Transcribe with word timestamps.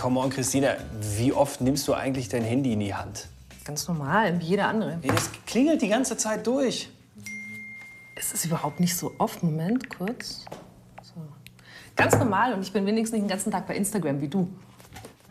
Come 0.00 0.20
on, 0.20 0.30
Christina, 0.30 0.76
wie 1.00 1.32
oft 1.32 1.60
nimmst 1.60 1.88
du 1.88 1.94
eigentlich 1.94 2.28
dein 2.28 2.42
Handy 2.42 2.74
in 2.74 2.80
die 2.80 2.94
Hand? 2.94 3.28
Ganz 3.64 3.88
normal, 3.88 4.38
wie 4.40 4.44
jeder 4.44 4.68
andere. 4.68 4.98
Nee, 5.02 5.08
das 5.08 5.30
klingelt 5.46 5.80
die 5.80 5.88
ganze 5.88 6.16
Zeit 6.16 6.46
durch. 6.46 6.90
Es 8.14 8.32
ist 8.32 8.44
überhaupt 8.44 8.78
nicht 8.78 8.94
so 8.94 9.12
oft. 9.18 9.42
Moment, 9.42 9.88
kurz. 9.90 10.44
So. 11.02 11.14
Ganz 11.96 12.16
normal 12.18 12.52
und 12.52 12.62
ich 12.62 12.72
bin 12.72 12.84
wenigstens 12.86 13.14
nicht 13.14 13.24
den 13.24 13.30
ganzen 13.30 13.50
Tag 13.50 13.66
bei 13.66 13.74
Instagram 13.74 14.20
wie 14.20 14.28
du. 14.28 14.48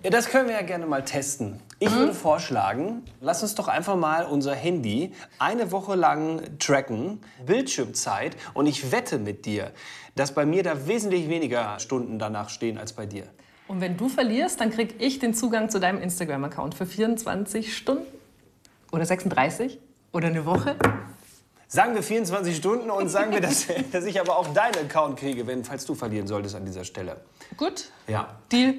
Ja, 0.03 0.09
das 0.09 0.27
können 0.27 0.47
wir 0.47 0.55
ja 0.55 0.61
gerne 0.61 0.85
mal 0.85 1.03
testen. 1.03 1.59
Ich 1.79 1.91
würde 1.91 2.13
vorschlagen, 2.13 3.03
lass 3.21 3.43
uns 3.43 3.55
doch 3.55 3.67
einfach 3.67 3.95
mal 3.95 4.25
unser 4.25 4.53
Handy 4.53 5.13
eine 5.39 5.71
Woche 5.71 5.95
lang 5.95 6.57
tracken, 6.59 7.21
Bildschirmzeit, 7.45 8.35
und 8.53 8.65
ich 8.65 8.91
wette 8.91 9.17
mit 9.17 9.45
dir, 9.45 9.71
dass 10.15 10.33
bei 10.33 10.45
mir 10.45 10.63
da 10.63 10.87
wesentlich 10.87 11.27
weniger 11.27 11.79
Stunden 11.79 12.19
danach 12.19 12.49
stehen 12.49 12.77
als 12.77 12.93
bei 12.93 13.05
dir. 13.05 13.27
Und 13.67 13.81
wenn 13.81 13.97
du 13.97 14.09
verlierst, 14.09 14.61
dann 14.61 14.69
krieg 14.69 14.95
ich 14.99 15.19
den 15.19 15.33
Zugang 15.33 15.69
zu 15.69 15.79
deinem 15.79 16.01
Instagram-Account 16.01 16.75
für 16.75 16.85
24 16.85 17.75
Stunden 17.75 18.05
oder 18.91 19.05
36 19.05 19.79
oder 20.11 20.27
eine 20.27 20.45
Woche. 20.45 20.75
Sagen 21.67 21.95
wir 21.95 22.03
24 22.03 22.55
Stunden 22.55 22.91
und 22.91 23.09
sagen 23.09 23.31
wir, 23.31 23.41
dass, 23.41 23.65
dass 23.91 24.05
ich 24.05 24.19
aber 24.19 24.37
auch 24.37 24.53
deinen 24.53 24.75
Account 24.85 25.17
kriege, 25.19 25.47
wenn, 25.47 25.63
falls 25.63 25.85
du 25.85 25.95
verlieren 25.95 26.27
solltest 26.27 26.55
an 26.55 26.65
dieser 26.65 26.83
Stelle. 26.83 27.17
Gut? 27.57 27.89
Ja. 28.07 28.35
Deal. 28.51 28.75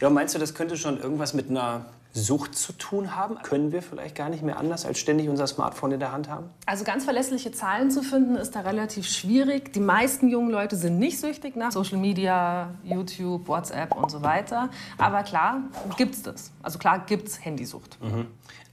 Ja, 0.00 0.08
meinst 0.08 0.34
du, 0.34 0.38
das 0.38 0.54
könnte 0.54 0.76
schon 0.76 1.00
irgendwas 1.00 1.34
mit 1.34 1.50
einer 1.50 1.86
Sucht 2.20 2.56
zu 2.56 2.72
tun 2.72 3.16
haben? 3.16 3.36
Können 3.42 3.72
wir 3.72 3.82
vielleicht 3.82 4.14
gar 4.14 4.28
nicht 4.28 4.42
mehr 4.42 4.58
anders, 4.58 4.84
als 4.84 4.98
ständig 4.98 5.28
unser 5.28 5.46
Smartphone 5.46 5.92
in 5.92 6.00
der 6.00 6.12
Hand 6.12 6.28
haben? 6.28 6.50
Also 6.66 6.84
ganz 6.84 7.04
verlässliche 7.04 7.52
Zahlen 7.52 7.90
zu 7.90 8.02
finden, 8.02 8.36
ist 8.36 8.54
da 8.54 8.60
relativ 8.60 9.06
schwierig. 9.08 9.72
Die 9.72 9.80
meisten 9.80 10.28
jungen 10.28 10.50
Leute 10.50 10.76
sind 10.76 10.98
nicht 10.98 11.18
süchtig 11.18 11.56
nach 11.56 11.72
Social 11.72 11.98
Media, 11.98 12.74
YouTube, 12.84 13.48
WhatsApp 13.48 13.96
und 13.96 14.10
so 14.10 14.22
weiter. 14.22 14.68
Aber 14.98 15.22
klar 15.22 15.62
gibt's 15.96 16.22
das. 16.22 16.52
Also 16.62 16.78
klar 16.78 17.04
gibt's 17.06 17.44
Handysucht. 17.44 17.98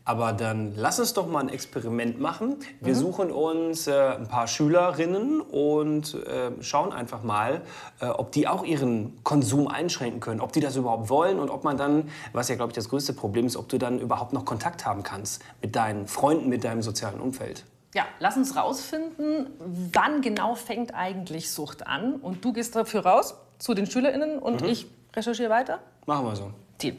Aber 0.07 0.33
dann 0.33 0.73
lass 0.75 0.99
uns 0.99 1.13
doch 1.13 1.27
mal 1.27 1.39
ein 1.39 1.49
Experiment 1.49 2.21
machen. 2.21 2.57
Wir 2.79 2.95
suchen 2.95 3.31
uns 3.31 3.87
äh, 3.87 3.91
ein 3.91 4.27
paar 4.27 4.47
Schülerinnen 4.47 5.41
und 5.41 6.13
äh, 6.13 6.51
schauen 6.61 6.93
einfach 6.93 7.23
mal, 7.23 7.61
äh, 7.99 8.05
ob 8.05 8.31
die 8.31 8.47
auch 8.47 8.63
ihren 8.63 9.23
Konsum 9.23 9.67
einschränken 9.67 10.19
können, 10.19 10.41
ob 10.41 10.53
die 10.53 10.59
das 10.59 10.75
überhaupt 10.75 11.09
wollen 11.09 11.39
und 11.39 11.49
ob 11.49 11.63
man 11.63 11.75
dann, 11.75 12.09
was 12.33 12.49
ja 12.49 12.55
glaube 12.55 12.69
ich 12.69 12.75
das 12.75 12.89
größte 12.89 13.13
Problem 13.13 13.47
ist, 13.47 13.57
ob 13.57 13.67
du 13.67 13.79
dann 13.79 13.99
überhaupt 13.99 14.31
noch 14.31 14.45
Kontakt 14.45 14.85
haben 14.85 15.01
kannst 15.01 15.41
mit 15.59 15.75
deinen 15.75 16.07
Freunden, 16.07 16.49
mit 16.49 16.63
deinem 16.63 16.83
sozialen 16.83 17.19
Umfeld. 17.19 17.65
Ja, 17.95 18.03
lass 18.19 18.37
uns 18.37 18.55
rausfinden, 18.55 19.47
wann 19.91 20.21
genau 20.21 20.53
fängt 20.53 20.93
eigentlich 20.93 21.49
Sucht 21.49 21.87
an. 21.87 22.15
Und 22.15 22.45
du 22.45 22.53
gehst 22.53 22.75
dafür 22.75 23.05
raus 23.05 23.35
zu 23.57 23.73
den 23.73 23.87
SchülerInnen 23.87 24.37
und 24.37 24.61
ich 24.61 24.85
recherchiere 25.15 25.49
weiter. 25.49 25.79
Machen 26.05 26.25
wir 26.25 26.35
so. 26.35 26.51
Deal. 26.79 26.97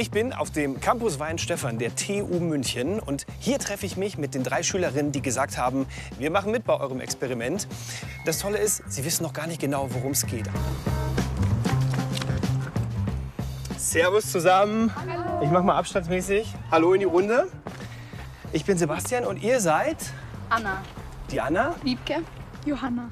Ich 0.00 0.12
bin 0.12 0.32
auf 0.32 0.52
dem 0.52 0.78
Campus 0.78 1.18
Weinstefan 1.18 1.80
der 1.80 1.92
TU 1.96 2.38
München 2.38 3.00
und 3.00 3.26
hier 3.40 3.58
treffe 3.58 3.84
ich 3.84 3.96
mich 3.96 4.16
mit 4.16 4.32
den 4.32 4.44
drei 4.44 4.62
Schülerinnen, 4.62 5.10
die 5.10 5.20
gesagt 5.20 5.58
haben, 5.58 5.86
wir 6.20 6.30
machen 6.30 6.52
mit 6.52 6.62
bei 6.62 6.78
eurem 6.78 7.00
Experiment. 7.00 7.66
Das 8.24 8.38
Tolle 8.38 8.58
ist, 8.58 8.84
sie 8.86 9.04
wissen 9.04 9.24
noch 9.24 9.32
gar 9.32 9.48
nicht 9.48 9.60
genau, 9.60 9.88
worum 9.90 10.12
es 10.12 10.24
geht. 10.24 10.48
Servus 13.76 14.30
zusammen. 14.30 14.94
Hallo. 14.94 15.42
Ich 15.42 15.50
mache 15.50 15.64
mal 15.64 15.76
abstandsmäßig. 15.76 16.54
Hallo 16.70 16.92
in 16.92 17.00
die 17.00 17.06
Runde. 17.06 17.48
Ich 18.52 18.64
bin 18.64 18.78
Sebastian 18.78 19.24
und 19.24 19.42
ihr 19.42 19.58
seid 19.58 19.96
Anna. 20.48 20.80
die 21.32 21.40
Anna. 21.40 21.74
Wiebke. 21.82 22.22
Johanna. 22.64 23.10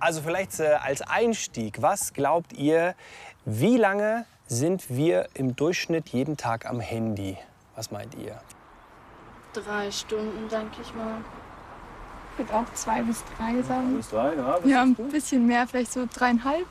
Also 0.00 0.22
vielleicht 0.22 0.58
äh, 0.58 0.78
als 0.82 1.02
Einstieg, 1.02 1.82
was 1.82 2.14
glaubt 2.14 2.54
ihr, 2.54 2.94
wie 3.44 3.76
lange 3.76 4.24
sind 4.46 4.88
wir 4.90 5.28
im 5.34 5.56
Durchschnitt 5.56 6.08
jeden 6.10 6.36
Tag 6.36 6.66
am 6.66 6.80
Handy? 6.80 7.38
Was 7.74 7.90
meint 7.90 8.14
ihr? 8.14 8.40
Drei 9.52 9.90
Stunden, 9.90 10.48
denke 10.48 10.82
ich 10.82 10.94
mal. 10.94 11.18
Ich 12.32 12.38
würde 12.38 12.54
auch 12.54 12.74
zwei 12.74 13.02
bis 13.02 13.22
drei 13.36 13.62
sagen. 13.62 13.96
Bis 13.96 14.08
drei, 14.10 14.34
ja. 14.34 14.58
Ja, 14.64 14.82
ein 14.82 14.94
bisschen 14.94 15.46
mehr, 15.46 15.66
vielleicht 15.66 15.92
so 15.92 16.06
dreieinhalb. 16.12 16.66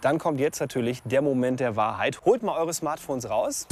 Dann 0.00 0.18
kommt 0.18 0.38
jetzt 0.38 0.60
natürlich 0.60 1.02
der 1.04 1.22
Moment 1.22 1.60
der 1.60 1.76
Wahrheit. 1.76 2.24
Holt 2.24 2.42
mal 2.42 2.56
eure 2.56 2.72
Smartphones 2.72 3.28
raus. 3.28 3.66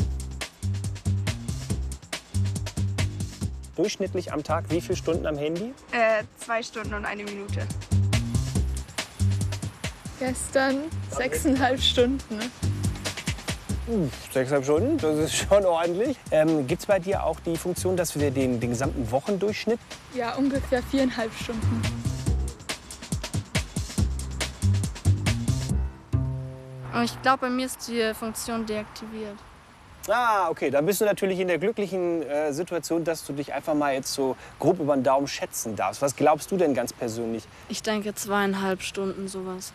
Durchschnittlich 3.76 4.32
am 4.32 4.42
Tag 4.42 4.64
wie 4.68 4.80
viele 4.80 4.96
Stunden 4.96 5.26
am 5.26 5.36
Handy? 5.36 5.72
Äh, 5.92 6.24
zwei 6.38 6.62
Stunden 6.62 6.94
und 6.94 7.04
eine 7.04 7.24
Minute. 7.24 7.66
Gestern 10.18 10.84
sechseinhalb 11.10 11.80
Stunden. 11.80 12.38
Ne? 13.86 14.08
Sechseinhalb 14.32 14.64
Stunden, 14.64 14.98
das 14.98 15.18
ist 15.18 15.34
schon 15.34 15.64
ordentlich. 15.64 16.16
Ähm, 16.30 16.66
Gibt 16.66 16.82
es 16.82 16.86
bei 16.86 16.98
dir 16.98 17.24
auch 17.24 17.40
die 17.40 17.56
Funktion, 17.56 17.96
dass 17.96 18.18
wir 18.18 18.30
den, 18.30 18.60
den 18.60 18.70
gesamten 18.70 19.10
Wochendurchschnitt 19.10 19.78
Ja, 20.14 20.34
ungefähr 20.34 20.82
viereinhalb 20.82 21.32
Stunden. 21.34 21.82
Und 26.94 27.04
ich 27.04 27.22
glaube, 27.22 27.38
bei 27.42 27.50
mir 27.50 27.66
ist 27.66 27.88
die 27.88 28.12
Funktion 28.14 28.66
deaktiviert. 28.66 29.36
Ah, 30.08 30.48
okay. 30.50 30.70
Dann 30.70 30.84
bist 30.84 31.00
du 31.00 31.04
natürlich 31.04 31.38
in 31.38 31.48
der 31.48 31.58
glücklichen 31.58 32.22
äh, 32.22 32.52
Situation, 32.52 33.04
dass 33.04 33.24
du 33.24 33.32
dich 33.32 33.52
einfach 33.52 33.74
mal 33.74 33.94
jetzt 33.94 34.12
so 34.12 34.36
grob 34.58 34.80
über 34.80 34.94
den 34.94 35.04
Daumen 35.04 35.28
schätzen 35.28 35.76
darfst. 35.76 36.02
Was 36.02 36.16
glaubst 36.16 36.50
du 36.50 36.56
denn 36.56 36.74
ganz 36.74 36.92
persönlich? 36.92 37.44
Ich 37.68 37.82
denke 37.82 38.14
zweieinhalb 38.14 38.82
Stunden 38.82 39.28
sowas. 39.28 39.72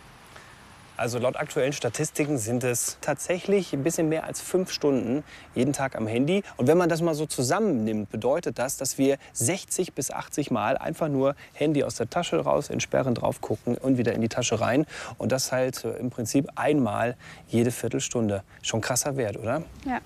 Also 0.98 1.20
laut 1.20 1.36
aktuellen 1.36 1.72
Statistiken 1.72 2.38
sind 2.38 2.64
es 2.64 2.98
tatsächlich 3.00 3.72
ein 3.72 3.84
bisschen 3.84 4.08
mehr 4.08 4.24
als 4.24 4.40
fünf 4.40 4.72
Stunden 4.72 5.22
jeden 5.54 5.72
Tag 5.72 5.94
am 5.94 6.08
Handy. 6.08 6.42
Und 6.56 6.66
wenn 6.66 6.76
man 6.76 6.88
das 6.88 7.02
mal 7.02 7.14
so 7.14 7.24
zusammennimmt, 7.24 8.10
bedeutet 8.10 8.58
das, 8.58 8.78
dass 8.78 8.98
wir 8.98 9.16
60 9.32 9.92
bis 9.92 10.10
80 10.10 10.50
Mal 10.50 10.76
einfach 10.76 11.06
nur 11.06 11.36
Handy 11.52 11.84
aus 11.84 11.94
der 11.94 12.10
Tasche 12.10 12.40
raus, 12.40 12.68
entsperren, 12.68 13.14
drauf 13.14 13.40
gucken 13.40 13.76
und 13.78 13.96
wieder 13.96 14.12
in 14.12 14.22
die 14.22 14.28
Tasche 14.28 14.60
rein. 14.60 14.86
Und 15.18 15.30
das 15.30 15.52
halt 15.52 15.84
äh, 15.84 15.92
im 15.98 16.10
Prinzip 16.10 16.48
einmal 16.56 17.16
jede 17.46 17.70
Viertelstunde. 17.70 18.42
Schon 18.62 18.80
krasser 18.80 19.16
Wert, 19.16 19.36
oder? 19.36 19.62
Ja. 19.86 20.00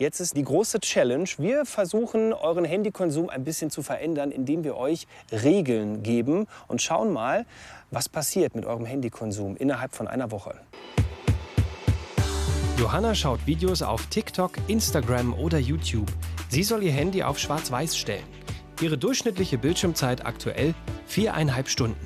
Jetzt 0.00 0.18
ist 0.18 0.34
die 0.34 0.44
große 0.44 0.80
Challenge. 0.80 1.28
Wir 1.36 1.66
versuchen, 1.66 2.32
euren 2.32 2.64
Handykonsum 2.64 3.28
ein 3.28 3.44
bisschen 3.44 3.70
zu 3.70 3.82
verändern, 3.82 4.30
indem 4.30 4.64
wir 4.64 4.78
euch 4.78 5.06
Regeln 5.30 6.02
geben 6.02 6.46
und 6.68 6.80
schauen 6.80 7.12
mal, 7.12 7.44
was 7.90 8.08
passiert 8.08 8.54
mit 8.54 8.64
eurem 8.64 8.86
Handykonsum 8.86 9.58
innerhalb 9.58 9.94
von 9.94 10.08
einer 10.08 10.30
Woche. 10.30 10.54
Johanna 12.78 13.14
schaut 13.14 13.46
Videos 13.46 13.82
auf 13.82 14.06
TikTok, 14.06 14.52
Instagram 14.68 15.34
oder 15.34 15.58
YouTube. 15.58 16.10
Sie 16.48 16.62
soll 16.62 16.82
ihr 16.82 16.92
Handy 16.92 17.22
auf 17.22 17.38
Schwarz-Weiß 17.38 17.94
stellen. 17.94 18.24
Ihre 18.80 18.96
durchschnittliche 18.96 19.58
Bildschirmzeit 19.58 20.24
aktuell 20.24 20.72
viereinhalb 21.04 21.68
Stunden. 21.68 22.00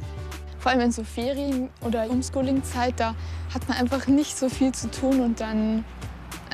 Vor 0.59 0.73
allem 0.73 0.81
in 0.81 0.91
so 0.91 1.05
Ferien- 1.05 1.69
oder 1.81 2.09
Homeschooling-Zeit, 2.09 2.95
da 2.97 3.15
hat 3.55 3.69
man 3.69 3.79
einfach 3.79 4.09
nicht 4.09 4.37
so 4.37 4.49
viel 4.49 4.73
zu 4.73 4.91
tun 4.91 5.21
und 5.21 5.39
dann 5.39 5.85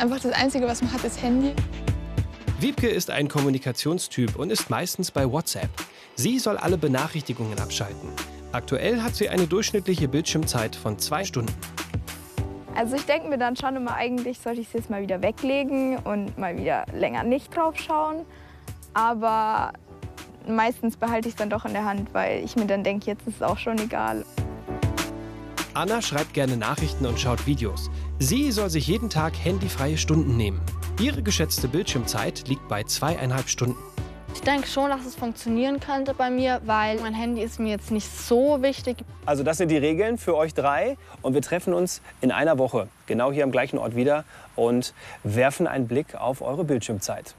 einfach 0.00 0.20
das 0.20 0.32
Einzige, 0.32 0.66
was 0.66 0.82
man 0.82 0.92
hat, 0.92 1.04
ist 1.04 1.22
Handy. 1.22 1.54
Wiebke 2.58 2.88
ist 2.88 3.10
ein 3.10 3.28
Kommunikationstyp 3.28 4.36
und 4.36 4.50
ist 4.50 4.70
meistens 4.70 5.10
bei 5.10 5.30
WhatsApp. 5.30 5.70
Sie 6.16 6.38
soll 6.38 6.56
alle 6.56 6.76
Benachrichtigungen 6.76 7.58
abschalten. 7.58 8.08
Aktuell 8.52 9.02
hat 9.02 9.14
sie 9.14 9.28
eine 9.28 9.46
durchschnittliche 9.46 10.08
Bildschirmzeit 10.08 10.74
von 10.74 10.98
zwei 10.98 11.24
Stunden. 11.24 11.54
Also 12.74 12.96
ich 12.96 13.04
denke 13.04 13.28
mir 13.28 13.38
dann 13.38 13.56
schon 13.56 13.76
immer, 13.76 13.94
eigentlich 13.94 14.38
sollte 14.38 14.60
ich 14.60 14.68
es 14.68 14.72
jetzt 14.72 14.90
mal 14.90 15.02
wieder 15.02 15.22
weglegen 15.22 15.98
und 15.98 16.36
mal 16.38 16.56
wieder 16.56 16.86
länger 16.94 17.22
nicht 17.22 17.54
drauf 17.54 17.76
schauen. 17.76 18.24
Aber 18.94 19.72
meistens 20.48 20.96
behalte 20.96 21.28
ich 21.28 21.34
es 21.34 21.38
dann 21.38 21.50
doch 21.50 21.64
in 21.64 21.72
der 21.72 21.84
Hand, 21.84 22.12
weil 22.12 22.42
ich 22.44 22.56
mir 22.56 22.66
dann 22.66 22.84
denke, 22.84 23.06
jetzt 23.06 23.26
ist 23.26 23.36
es 23.36 23.42
auch 23.42 23.58
schon 23.58 23.78
egal. 23.78 24.24
Anna 25.72 26.02
schreibt 26.02 26.34
gerne 26.34 26.56
Nachrichten 26.56 27.06
und 27.06 27.20
schaut 27.20 27.46
Videos. 27.46 27.90
Sie 28.18 28.50
soll 28.50 28.70
sich 28.70 28.88
jeden 28.88 29.08
Tag 29.08 29.34
handyfreie 29.40 29.96
Stunden 29.96 30.36
nehmen. 30.36 30.60
Ihre 31.00 31.22
geschätzte 31.22 31.68
Bildschirmzeit 31.68 32.48
liegt 32.48 32.66
bei 32.68 32.82
zweieinhalb 32.82 33.48
Stunden. 33.48 33.78
Ich 34.34 34.40
denke 34.40 34.66
schon, 34.66 34.90
dass 34.90 35.06
es 35.06 35.14
funktionieren 35.14 35.78
könnte 35.78 36.14
bei 36.14 36.28
mir, 36.30 36.60
weil 36.64 36.98
mein 37.00 37.14
Handy 37.14 37.42
ist 37.42 37.60
mir 37.60 37.70
jetzt 37.70 37.90
nicht 37.90 38.08
so 38.10 38.62
wichtig. 38.62 38.98
Also 39.26 39.44
das 39.44 39.58
sind 39.58 39.70
die 39.70 39.76
Regeln 39.76 40.18
für 40.18 40.36
euch 40.36 40.54
drei 40.54 40.96
und 41.22 41.34
wir 41.34 41.42
treffen 41.42 41.72
uns 41.72 42.00
in 42.20 42.32
einer 42.32 42.58
Woche 42.58 42.88
genau 43.06 43.30
hier 43.30 43.44
am 43.44 43.52
gleichen 43.52 43.78
Ort 43.78 43.94
wieder 43.94 44.24
und 44.56 44.92
werfen 45.22 45.66
einen 45.66 45.86
Blick 45.86 46.16
auf 46.16 46.42
eure 46.42 46.64
Bildschirmzeit. 46.64 47.34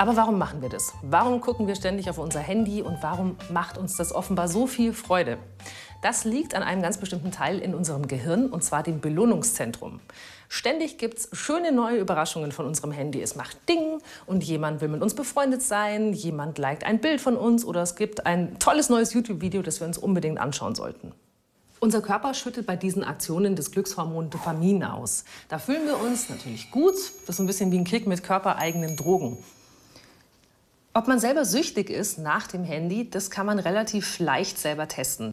Aber 0.00 0.16
warum 0.16 0.38
machen 0.38 0.62
wir 0.62 0.70
das? 0.70 0.94
Warum 1.02 1.42
gucken 1.42 1.66
wir 1.66 1.74
ständig 1.74 2.08
auf 2.08 2.16
unser 2.16 2.40
Handy 2.40 2.80
und 2.80 3.02
warum 3.02 3.36
macht 3.52 3.76
uns 3.76 3.98
das 3.98 4.14
offenbar 4.14 4.48
so 4.48 4.66
viel 4.66 4.94
Freude? 4.94 5.36
Das 6.00 6.24
liegt 6.24 6.54
an 6.54 6.62
einem 6.62 6.80
ganz 6.80 6.96
bestimmten 6.96 7.32
Teil 7.32 7.58
in 7.58 7.74
unserem 7.74 8.08
Gehirn, 8.08 8.46
und 8.46 8.64
zwar 8.64 8.82
dem 8.82 9.02
Belohnungszentrum. 9.02 10.00
Ständig 10.48 10.96
gibt 10.96 11.18
es 11.18 11.28
schöne 11.32 11.70
neue 11.70 11.98
Überraschungen 11.98 12.50
von 12.50 12.64
unserem 12.64 12.92
Handy. 12.92 13.20
Es 13.20 13.36
macht 13.36 13.58
Ding 13.68 13.98
und 14.24 14.42
jemand 14.42 14.80
will 14.80 14.88
mit 14.88 15.02
uns 15.02 15.12
befreundet 15.12 15.60
sein, 15.60 16.14
jemand 16.14 16.56
liked 16.56 16.84
ein 16.84 17.02
Bild 17.02 17.20
von 17.20 17.36
uns 17.36 17.66
oder 17.66 17.82
es 17.82 17.94
gibt 17.94 18.24
ein 18.24 18.58
tolles 18.58 18.88
neues 18.88 19.12
YouTube-Video, 19.12 19.60
das 19.60 19.80
wir 19.80 19.86
uns 19.86 19.98
unbedingt 19.98 20.40
anschauen 20.40 20.74
sollten. 20.74 21.12
Unser 21.78 22.00
Körper 22.00 22.32
schüttet 22.32 22.66
bei 22.66 22.76
diesen 22.76 23.04
Aktionen 23.04 23.54
das 23.54 23.70
Glückshormon 23.70 24.30
Dopamin 24.30 24.82
aus. 24.82 25.26
Da 25.50 25.58
fühlen 25.58 25.84
wir 25.84 26.00
uns 26.00 26.30
natürlich 26.30 26.70
gut. 26.70 26.94
Das 27.26 27.36
ist 27.36 27.40
ein 27.40 27.46
bisschen 27.46 27.70
wie 27.70 27.76
ein 27.76 27.84
Kick 27.84 28.06
mit 28.06 28.22
körpereigenen 28.22 28.96
Drogen. 28.96 29.36
Ob 30.92 31.06
man 31.06 31.20
selber 31.20 31.44
süchtig 31.44 31.88
ist 31.88 32.18
nach 32.18 32.48
dem 32.48 32.64
Handy, 32.64 33.08
das 33.08 33.30
kann 33.30 33.46
man 33.46 33.60
relativ 33.60 34.18
leicht 34.18 34.58
selber 34.58 34.88
testen. 34.88 35.32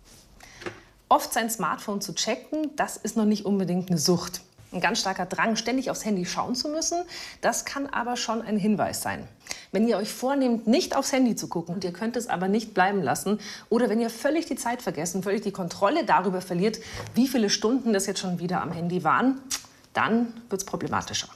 Oft 1.09 1.33
sein 1.33 1.49
Smartphone 1.49 1.99
zu 1.99 2.13
checken, 2.13 2.75
das 2.75 2.95
ist 2.95 3.17
noch 3.17 3.25
nicht 3.25 3.43
unbedingt 3.43 3.89
eine 3.89 3.97
Sucht. 3.97 4.41
Ein 4.71 4.81
ganz 4.81 4.99
starker 4.99 5.25
Drang, 5.25 5.55
ständig 5.55 5.89
aufs 5.89 6.05
Handy 6.05 6.27
schauen 6.27 6.53
zu 6.53 6.67
müssen, 6.69 7.01
das 7.41 7.65
kann 7.65 7.87
aber 7.87 8.17
schon 8.17 8.43
ein 8.43 8.57
Hinweis 8.59 9.01
sein. 9.01 9.27
Wenn 9.71 9.87
ihr 9.87 9.97
euch 9.97 10.11
vornehmt, 10.11 10.67
nicht 10.67 10.95
aufs 10.95 11.11
Handy 11.11 11.35
zu 11.35 11.47
gucken 11.47 11.73
und 11.73 11.83
ihr 11.83 11.93
könnt 11.93 12.17
es 12.17 12.27
aber 12.27 12.47
nicht 12.47 12.75
bleiben 12.75 13.01
lassen, 13.01 13.39
oder 13.69 13.89
wenn 13.89 13.99
ihr 13.99 14.11
völlig 14.11 14.45
die 14.45 14.57
Zeit 14.57 14.83
vergessen, 14.83 15.23
völlig 15.23 15.41
die 15.41 15.51
Kontrolle 15.51 16.05
darüber 16.05 16.41
verliert, 16.41 16.77
wie 17.15 17.27
viele 17.27 17.49
Stunden 17.49 17.93
das 17.93 18.05
jetzt 18.05 18.19
schon 18.19 18.37
wieder 18.37 18.61
am 18.61 18.71
Handy 18.71 19.03
waren, 19.03 19.41
dann 19.93 20.33
wird 20.49 20.61
es 20.61 20.65
problematischer. 20.67 21.29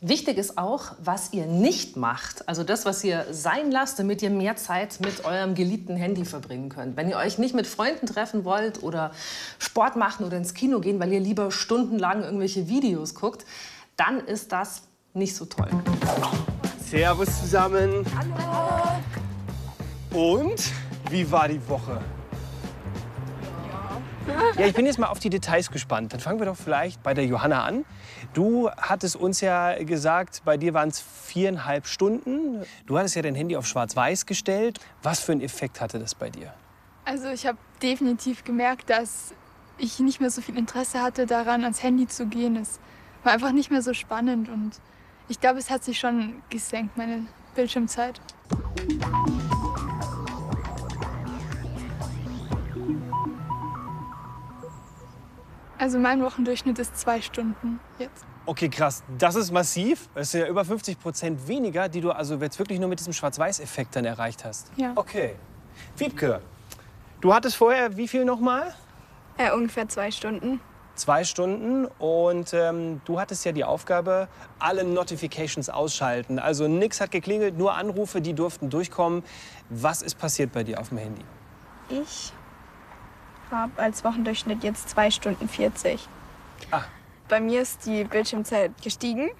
Wichtig 0.00 0.38
ist 0.38 0.58
auch, 0.58 0.92
was 1.02 1.32
ihr 1.32 1.46
nicht 1.46 1.96
macht. 1.96 2.48
Also 2.48 2.62
das, 2.62 2.84
was 2.84 3.02
ihr 3.02 3.26
sein 3.32 3.72
lasst, 3.72 3.98
damit 3.98 4.22
ihr 4.22 4.30
mehr 4.30 4.54
Zeit 4.54 5.00
mit 5.00 5.24
eurem 5.24 5.56
geliebten 5.56 5.96
Handy 5.96 6.24
verbringen 6.24 6.68
könnt. 6.68 6.96
Wenn 6.96 7.08
ihr 7.08 7.16
euch 7.16 7.38
nicht 7.38 7.52
mit 7.52 7.66
Freunden 7.66 8.06
treffen 8.06 8.44
wollt 8.44 8.84
oder 8.84 9.10
Sport 9.58 9.96
machen 9.96 10.24
oder 10.24 10.36
ins 10.36 10.54
Kino 10.54 10.78
gehen, 10.78 11.00
weil 11.00 11.12
ihr 11.12 11.18
lieber 11.18 11.50
stundenlang 11.50 12.22
irgendwelche 12.22 12.68
Videos 12.68 13.16
guckt, 13.16 13.44
dann 13.96 14.20
ist 14.20 14.52
das 14.52 14.82
nicht 15.14 15.34
so 15.34 15.46
toll. 15.46 15.68
Servus 16.88 17.40
zusammen. 17.40 18.06
Hallo. 18.16 19.00
Und 20.12 20.62
wie 21.10 21.28
war 21.28 21.48
die 21.48 21.68
Woche? 21.68 22.00
Ja, 24.58 24.66
ich 24.66 24.74
bin 24.74 24.86
jetzt 24.86 24.98
mal 24.98 25.06
auf 25.06 25.18
die 25.18 25.30
Details 25.30 25.70
gespannt. 25.70 26.12
Dann 26.12 26.20
fangen 26.20 26.38
wir 26.38 26.46
doch 26.46 26.56
vielleicht 26.56 27.02
bei 27.02 27.14
der 27.14 27.24
Johanna 27.24 27.64
an. 27.64 27.84
Du 28.34 28.70
hattest 28.70 29.16
uns 29.16 29.40
ja 29.40 29.82
gesagt, 29.82 30.42
bei 30.44 30.56
dir 30.56 30.74
waren 30.74 30.88
es 30.88 31.00
viereinhalb 31.00 31.86
Stunden. 31.86 32.64
Du 32.86 32.98
hattest 32.98 33.16
ja 33.16 33.22
dein 33.22 33.34
Handy 33.34 33.56
auf 33.56 33.66
Schwarz-Weiß 33.66 34.26
gestellt. 34.26 34.80
Was 35.02 35.20
für 35.20 35.32
einen 35.32 35.40
Effekt 35.40 35.80
hatte 35.80 35.98
das 35.98 36.14
bei 36.14 36.30
dir? 36.30 36.52
Also 37.04 37.28
ich 37.28 37.46
habe 37.46 37.58
definitiv 37.82 38.44
gemerkt, 38.44 38.90
dass 38.90 39.32
ich 39.78 39.98
nicht 40.00 40.20
mehr 40.20 40.30
so 40.30 40.42
viel 40.42 40.58
Interesse 40.58 41.00
hatte 41.00 41.24
daran, 41.24 41.62
ans 41.62 41.82
Handy 41.82 42.06
zu 42.06 42.26
gehen. 42.26 42.56
Es 42.56 42.80
war 43.22 43.32
einfach 43.32 43.52
nicht 43.52 43.70
mehr 43.70 43.82
so 43.82 43.94
spannend 43.94 44.48
und 44.48 44.72
ich 45.28 45.40
glaube, 45.40 45.58
es 45.58 45.70
hat 45.70 45.84
sich 45.84 45.98
schon 45.98 46.42
gesenkt, 46.50 46.96
meine 46.96 47.26
Bildschirmzeit. 47.54 48.20
Also 55.78 55.98
mein 55.98 56.22
Wochendurchschnitt 56.22 56.78
ist 56.78 56.96
zwei 56.96 57.20
Stunden 57.20 57.78
jetzt. 57.98 58.24
Okay, 58.46 58.68
krass. 58.68 59.04
Das 59.18 59.36
ist 59.36 59.52
massiv. 59.52 60.08
Das 60.14 60.32
sind 60.32 60.40
ja 60.40 60.48
über 60.48 60.64
50 60.64 60.98
Prozent 60.98 61.46
weniger, 61.46 61.88
die 61.88 62.00
du 62.00 62.10
also 62.10 62.36
jetzt 62.36 62.58
wirklich 62.58 62.80
nur 62.80 62.88
mit 62.88 62.98
diesem 62.98 63.12
Schwarz-Weiß-Effekt 63.12 63.94
dann 63.94 64.04
erreicht 64.04 64.44
hast. 64.44 64.72
Ja. 64.76 64.92
Okay. 64.96 65.36
Wiebke, 65.96 66.40
du 67.20 67.32
hattest 67.32 67.56
vorher 67.56 67.96
wie 67.96 68.08
viel 68.08 68.24
nochmal? 68.24 68.74
Äh, 69.36 69.52
ungefähr 69.52 69.88
zwei 69.88 70.10
Stunden. 70.10 70.60
Zwei 70.96 71.22
Stunden 71.22 71.86
und 72.00 72.52
ähm, 72.54 73.00
du 73.04 73.20
hattest 73.20 73.44
ja 73.44 73.52
die 73.52 73.62
Aufgabe, 73.62 74.26
alle 74.58 74.82
Notifications 74.82 75.68
ausschalten. 75.68 76.40
Also 76.40 76.66
nichts 76.66 77.00
hat 77.00 77.12
geklingelt, 77.12 77.56
nur 77.56 77.74
Anrufe, 77.74 78.20
die 78.20 78.34
durften 78.34 78.68
durchkommen. 78.68 79.22
Was 79.68 80.02
ist 80.02 80.18
passiert 80.18 80.52
bei 80.52 80.64
dir 80.64 80.80
auf 80.80 80.88
dem 80.88 80.98
Handy? 80.98 81.22
Ich 81.88 82.32
habe 83.50 83.72
als 83.76 84.04
Wochendurchschnitt 84.04 84.64
jetzt 84.64 84.88
zwei 84.90 85.10
Stunden 85.10 85.48
40. 85.48 86.06
Ah. 86.70 86.82
Bei 87.28 87.40
mir 87.40 87.62
ist 87.62 87.86
die 87.86 88.04
Bildschirmzeit 88.04 88.72
gestiegen. 88.82 89.30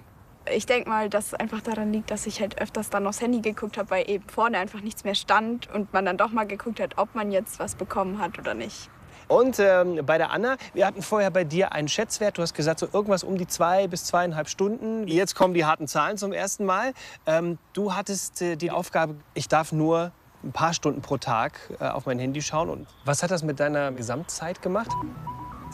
Ich 0.51 0.65
denke 0.65 0.89
mal, 0.89 1.09
dass 1.09 1.27
es 1.27 1.33
einfach 1.33 1.61
daran 1.61 1.91
liegt, 1.91 2.11
dass 2.11 2.25
ich 2.25 2.39
halt 2.39 2.59
öfters 2.61 2.89
dann 2.89 3.05
aufs 3.07 3.21
Handy 3.21 3.41
geguckt 3.41 3.77
habe, 3.77 3.89
weil 3.91 4.09
eben 4.09 4.27
vorne 4.29 4.57
einfach 4.57 4.81
nichts 4.81 5.03
mehr 5.03 5.15
stand 5.15 5.69
und 5.73 5.91
man 5.93 6.05
dann 6.05 6.17
doch 6.17 6.31
mal 6.31 6.47
geguckt 6.47 6.79
hat, 6.79 6.97
ob 6.97 7.13
man 7.15 7.31
jetzt 7.31 7.59
was 7.59 7.75
bekommen 7.75 8.19
hat 8.19 8.39
oder 8.39 8.53
nicht. 8.53 8.89
Und 9.29 9.59
ähm, 9.59 10.03
bei 10.07 10.17
der 10.17 10.31
Anna, 10.31 10.57
wir 10.73 10.87
hatten 10.87 11.03
vorher 11.03 11.29
bei 11.29 11.43
dir 11.43 11.71
einen 11.71 11.87
Schätzwert. 11.87 12.39
Du 12.39 12.41
hast 12.41 12.55
gesagt, 12.55 12.79
so 12.79 12.87
irgendwas 12.91 13.23
um 13.23 13.37
die 13.37 13.45
zwei 13.45 13.87
bis 13.87 14.05
zweieinhalb 14.05 14.49
Stunden. 14.49 15.07
Jetzt 15.07 15.35
kommen 15.35 15.53
die 15.53 15.65
harten 15.65 15.87
Zahlen 15.87 16.17
zum 16.17 16.33
ersten 16.33 16.65
Mal. 16.65 16.93
Ähm, 17.27 17.59
du 17.73 17.93
hattest 17.93 18.41
äh, 18.41 18.55
die 18.55 18.71
Aufgabe, 18.71 19.15
ich 19.35 19.47
darf 19.47 19.71
nur 19.71 20.11
ein 20.43 20.51
paar 20.51 20.73
Stunden 20.73 21.01
pro 21.01 21.17
Tag 21.17 21.59
äh, 21.79 21.85
auf 21.87 22.05
mein 22.05 22.19
Handy 22.19 22.41
schauen. 22.41 22.69
Und 22.69 22.87
was 23.05 23.23
hat 23.23 23.31
das 23.31 23.43
mit 23.43 23.59
deiner 23.59 23.91
Gesamtzeit 23.91 24.61
gemacht? 24.61 24.89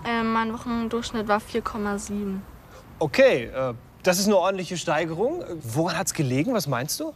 Äh, 0.06 0.23
mein 0.23 0.53
Wochendurchschnitt 0.53 1.27
war 1.27 1.39
4,7. 1.39 2.39
Okay, 3.00 3.45
äh, 3.45 3.73
das 4.03 4.19
ist 4.19 4.25
eine 4.27 4.38
ordentliche 4.38 4.77
Steigerung. 4.77 5.44
Woran 5.62 5.97
hat 5.97 6.07
es 6.07 6.13
gelegen? 6.13 6.53
Was 6.53 6.67
meinst 6.67 7.00
du? 7.00 7.13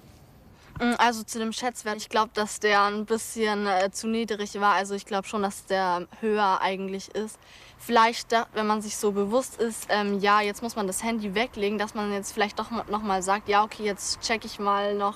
Mm, 0.80 0.94
Also 0.98 1.24
zu 1.24 1.40
dem 1.40 1.52
Schätzwert, 1.52 1.98
ich 1.98 2.10
glaube, 2.10 2.32
dass 2.34 2.60
der 2.60 2.84
ein 2.84 3.06
bisschen 3.06 3.68
äh, 3.68 3.92
zu 3.92 4.08
niedrig 4.08 4.60
war. 4.60 4.74
Also 4.74 4.96
ich 4.96 5.06
glaube 5.06 5.28
schon, 5.28 5.42
dass 5.42 5.66
der 5.66 6.08
höher 6.22 6.60
eigentlich 6.62 7.14
ist. 7.16 7.38
Vielleicht, 7.78 8.28
wenn 8.54 8.68
man 8.68 8.82
sich 8.82 8.98
so 8.98 9.12
bewusst 9.12 9.60
ist, 9.62 9.88
ähm, 9.90 10.20
ja, 10.20 10.42
jetzt 10.42 10.62
muss 10.62 10.76
man 10.76 10.88
das 10.88 11.04
Handy 11.04 11.34
weglegen, 11.36 11.78
dass 11.78 11.94
man 11.94 12.12
jetzt 12.12 12.34
vielleicht 12.34 12.60
doch 12.60 12.72
noch 12.90 13.02
mal 13.04 13.22
sagt, 13.22 13.48
ja, 13.48 13.64
okay, 13.64 13.84
jetzt 13.84 14.20
check 14.22 14.44
ich 14.46 14.60
mal 14.60 14.96
noch, 14.96 15.16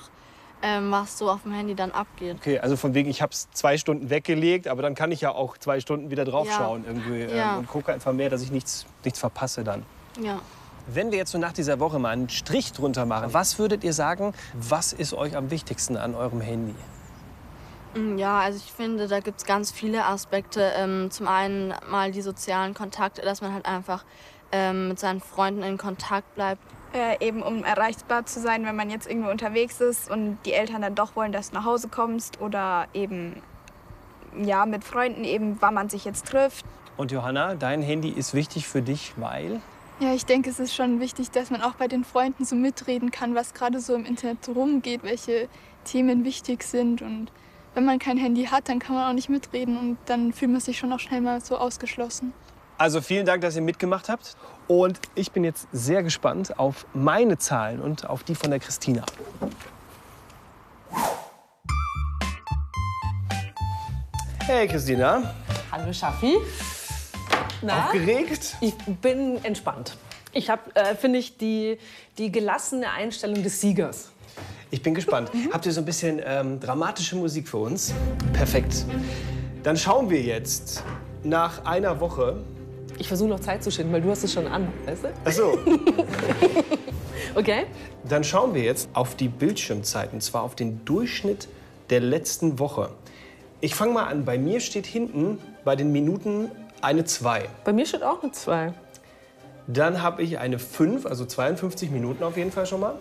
ähm, 0.66 0.90
was 0.90 1.18
so 1.18 1.30
auf 1.30 1.42
dem 1.42 1.52
Handy 1.52 1.74
dann 1.74 1.90
abgeht. 1.92 2.36
Okay, 2.40 2.58
also 2.58 2.76
von 2.76 2.94
wegen, 2.94 3.10
ich 3.10 3.20
habe 3.20 3.32
es 3.32 3.50
zwei 3.52 3.76
Stunden 3.76 4.08
weggelegt, 4.08 4.66
aber 4.66 4.80
dann 4.80 4.94
kann 4.94 5.12
ich 5.12 5.20
ja 5.20 5.30
auch 5.30 5.58
zwei 5.58 5.78
Stunden 5.78 6.10
wieder 6.10 6.24
draufschauen 6.24 6.84
Ja. 6.84 6.90
irgendwie 6.90 7.20
ähm, 7.20 7.36
Ja. 7.36 7.56
und 7.58 7.68
gucke 7.68 7.92
einfach 7.92 8.14
mehr, 8.14 8.30
dass 8.30 8.40
ich 8.40 8.50
nichts, 8.50 8.86
nichts 9.04 9.18
verpasse 9.18 9.62
dann. 9.62 9.84
Ja. 10.20 10.38
Wenn 10.86 11.10
wir 11.10 11.18
jetzt 11.18 11.32
so 11.32 11.38
nach 11.38 11.52
dieser 11.52 11.80
Woche 11.80 11.98
mal 11.98 12.10
einen 12.10 12.30
Strich 12.30 12.72
drunter 12.72 13.04
machen, 13.04 13.32
was 13.34 13.58
würdet 13.58 13.84
ihr 13.84 13.92
sagen, 13.92 14.32
was 14.54 14.92
ist 14.94 15.12
euch 15.12 15.36
am 15.36 15.50
wichtigsten 15.50 15.96
an 15.98 16.14
eurem 16.14 16.40
Handy? 16.40 16.74
Mm, 17.94 18.16
Ja, 18.18 18.40
also 18.40 18.58
ich 18.64 18.72
finde, 18.72 19.06
da 19.08 19.20
gibt 19.20 19.38
es 19.40 19.44
ganz 19.46 19.70
viele 19.70 20.04
Aspekte. 20.06 20.72
Ähm, 20.76 21.10
zum 21.10 21.28
einen 21.28 21.74
mal 21.90 22.10
die 22.10 22.22
sozialen 22.22 22.72
Kontakte, 22.74 23.22
dass 23.22 23.40
man 23.42 23.52
halt 23.52 23.66
einfach 23.66 24.04
ähm, 24.52 24.88
mit 24.88 24.98
seinen 24.98 25.20
Freunden 25.20 25.62
in 25.62 25.78
Kontakt 25.78 26.34
bleibt. 26.34 26.62
Äh, 26.94 27.26
eben 27.26 27.42
um 27.42 27.64
erreichbar 27.64 28.24
zu 28.24 28.40
sein, 28.40 28.64
wenn 28.64 28.76
man 28.76 28.88
jetzt 28.88 29.08
irgendwo 29.08 29.28
unterwegs 29.28 29.80
ist 29.80 30.08
und 30.08 30.38
die 30.46 30.52
Eltern 30.52 30.82
dann 30.82 30.94
doch 30.94 31.16
wollen, 31.16 31.32
dass 31.32 31.50
du 31.50 31.56
nach 31.56 31.64
Hause 31.64 31.88
kommst 31.88 32.40
oder 32.40 32.86
eben 32.94 33.42
ja 34.40 34.64
mit 34.64 34.84
Freunden 34.84 35.24
eben, 35.24 35.56
wann 35.58 35.74
man 35.74 35.88
sich 35.88 36.04
jetzt 36.04 36.26
trifft. 36.26 36.64
Und 36.96 37.10
Johanna, 37.10 37.56
dein 37.56 37.82
Handy 37.82 38.10
ist 38.10 38.32
wichtig 38.32 38.68
für 38.68 38.80
dich, 38.80 39.14
weil? 39.16 39.60
Ja, 39.98 40.14
ich 40.14 40.24
denke, 40.24 40.50
es 40.50 40.60
ist 40.60 40.72
schon 40.72 41.00
wichtig, 41.00 41.32
dass 41.32 41.50
man 41.50 41.62
auch 41.62 41.74
bei 41.74 41.88
den 41.88 42.04
Freunden 42.04 42.44
so 42.44 42.54
mitreden 42.54 43.10
kann, 43.10 43.34
was 43.34 43.54
gerade 43.54 43.80
so 43.80 43.96
im 43.96 44.04
Internet 44.04 44.48
rumgeht, 44.48 45.02
welche 45.02 45.48
Themen 45.82 46.24
wichtig 46.24 46.62
sind. 46.62 47.02
Und 47.02 47.32
wenn 47.74 47.84
man 47.84 47.98
kein 47.98 48.18
Handy 48.18 48.44
hat, 48.44 48.68
dann 48.68 48.78
kann 48.78 48.94
man 48.94 49.10
auch 49.10 49.14
nicht 49.14 49.28
mitreden 49.28 49.76
und 49.76 49.98
dann 50.06 50.32
fühlt 50.32 50.52
man 50.52 50.60
sich 50.60 50.78
schon 50.78 50.92
auch 50.92 51.00
schnell 51.00 51.22
mal 51.22 51.40
so 51.40 51.58
ausgeschlossen. 51.58 52.32
Also 52.76 53.00
vielen 53.00 53.24
Dank, 53.24 53.42
dass 53.42 53.54
ihr 53.54 53.62
mitgemacht 53.62 54.08
habt. 54.08 54.36
Und 54.66 54.98
ich 55.14 55.30
bin 55.30 55.44
jetzt 55.44 55.68
sehr 55.72 56.02
gespannt 56.02 56.58
auf 56.58 56.86
meine 56.92 57.38
Zahlen 57.38 57.80
und 57.80 58.08
auf 58.08 58.24
die 58.24 58.34
von 58.34 58.50
der 58.50 58.58
Christina. 58.58 59.04
Hey 64.46 64.66
Christina, 64.66 65.34
Hallo 65.70 65.92
Schaffi. 65.92 66.36
Na? 67.62 67.86
aufgeregt? 67.86 68.56
Ich 68.60 68.74
bin 68.76 69.42
entspannt. 69.44 69.96
Ich 70.32 70.50
habe, 70.50 70.74
äh, 70.74 70.96
finde 70.96 71.20
ich, 71.20 71.38
die, 71.38 71.78
die 72.18 72.32
gelassene 72.32 72.90
Einstellung 72.90 73.42
des 73.42 73.60
Siegers. 73.60 74.10
Ich 74.70 74.82
bin 74.82 74.94
gespannt. 74.94 75.30
Habt 75.52 75.64
ihr 75.66 75.72
so 75.72 75.80
ein 75.80 75.84
bisschen 75.84 76.20
ähm, 76.24 76.58
dramatische 76.58 77.14
Musik 77.14 77.48
für 77.48 77.58
uns? 77.58 77.94
Perfekt. 78.32 78.84
Dann 79.62 79.76
schauen 79.76 80.10
wir 80.10 80.20
jetzt 80.20 80.82
nach 81.22 81.64
einer 81.64 82.00
Woche. 82.00 82.42
Ich 82.98 83.08
versuche 83.08 83.28
noch 83.28 83.40
Zeit 83.40 83.62
zu 83.62 83.70
schinden, 83.70 83.92
weil 83.92 84.00
du 84.00 84.10
hast 84.10 84.24
es 84.24 84.32
schon 84.32 84.46
an, 84.46 84.68
weißt 84.86 85.04
du? 85.04 85.08
Achso, 85.24 85.58
Okay. 87.34 87.66
dann 88.08 88.22
schauen 88.22 88.54
wir 88.54 88.62
jetzt 88.62 88.88
auf 88.92 89.16
die 89.16 89.28
Bildschirmzeit 89.28 90.12
und 90.12 90.22
zwar 90.22 90.42
auf 90.42 90.54
den 90.54 90.84
Durchschnitt 90.84 91.48
der 91.90 92.00
letzten 92.00 92.58
Woche. 92.58 92.90
Ich 93.60 93.74
fange 93.74 93.92
mal 93.92 94.04
an. 94.04 94.24
Bei 94.24 94.38
mir 94.38 94.60
steht 94.60 94.86
hinten 94.86 95.38
bei 95.64 95.74
den 95.74 95.90
Minuten 95.90 96.50
eine 96.80 97.04
2. 97.04 97.48
Bei 97.64 97.72
mir 97.72 97.86
steht 97.86 98.02
auch 98.02 98.22
eine 98.22 98.30
2. 98.32 98.72
Dann 99.66 100.02
habe 100.02 100.22
ich 100.22 100.38
eine 100.38 100.58
5, 100.58 101.06
also 101.06 101.24
52 101.24 101.90
Minuten 101.90 102.22
auf 102.22 102.36
jeden 102.36 102.52
Fall 102.52 102.66
schon 102.66 102.80
mal. 102.80 102.94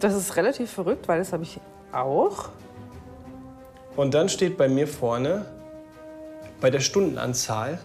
Das 0.00 0.14
ist 0.14 0.36
relativ 0.36 0.70
verrückt, 0.70 1.06
weil 1.08 1.18
das 1.18 1.32
habe 1.32 1.42
ich 1.42 1.60
auch. 1.92 2.48
Und 3.94 4.14
dann 4.14 4.28
steht 4.28 4.56
bei 4.56 4.68
mir 4.68 4.88
vorne 4.88 5.46
bei 6.60 6.70
der 6.70 6.80
Stundenanzahl 6.80 7.78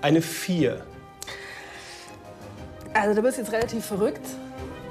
eine 0.00 0.22
4. 0.22 0.82
Also 3.02 3.16
du 3.16 3.22
bist 3.22 3.36
jetzt 3.36 3.50
relativ 3.50 3.84
verrückt, 3.84 4.24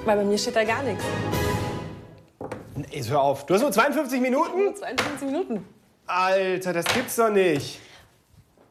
weil 0.04 0.18
bei 0.18 0.26
mir 0.26 0.38
steht 0.38 0.58
da 0.58 0.66
gar 0.66 0.84
nichts. 0.84 1.02
Ey, 2.92 3.02
hör 3.04 3.22
auf. 3.22 3.46
Du 3.46 3.54
hast 3.54 3.62
nur 3.62 3.72
52 3.72 4.20
Minuten? 4.20 4.76
22 4.76 5.28
Minuten. 5.28 5.66
Alter, 6.08 6.74
das 6.74 6.84
gibt's 6.94 7.16
doch 7.16 7.30
nicht. 7.30 7.80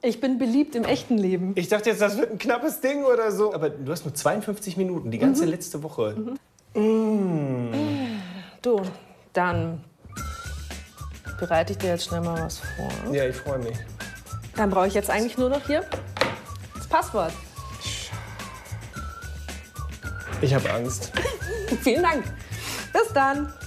Ich 0.02 0.20
bin 0.20 0.36
beliebt 0.36 0.74
im 0.74 0.84
echten 0.84 1.16
Leben. 1.16 1.52
Ich 1.54 1.68
dachte 1.68 1.88
jetzt, 1.88 2.02
das 2.02 2.18
wird 2.18 2.32
ein 2.32 2.38
knappes 2.38 2.82
Ding 2.82 3.04
oder 3.04 3.32
so. 3.32 3.54
Aber 3.54 3.70
du 3.70 3.90
hast 3.90 4.04
nur 4.04 4.12
52 4.12 4.76
Minuten, 4.76 5.10
die 5.10 5.16
ganze 5.16 5.46
letzte 5.46 5.82
Woche. 5.82 6.14
Du, 6.74 8.82
dann 9.32 9.82
bereite 11.38 11.72
ich 11.72 11.78
dir 11.78 11.88
jetzt 11.88 12.04
schnell 12.04 12.20
mal 12.20 12.42
was 12.42 12.58
vor. 12.58 12.90
Ja, 13.10 13.24
ich 13.24 13.36
freue 13.36 13.60
mich. 13.60 13.78
Dann 14.54 14.68
brauche 14.68 14.86
ich 14.86 14.92
jetzt 14.92 15.08
eigentlich 15.08 15.38
nur 15.38 15.48
noch 15.48 15.66
hier 15.66 15.82
das 16.74 16.86
Passwort. 16.86 17.32
Ich 20.42 20.54
habe 20.54 20.72
Angst. 20.72 21.12
Vielen 21.82 22.02
Dank. 22.02 22.24
Bis 22.92 23.12
dann. 23.12 23.52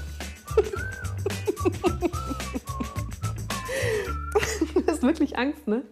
Du 4.73 4.87
hast 4.87 5.03
wirklich 5.03 5.37
Angst, 5.37 5.67
ne? 5.67 5.83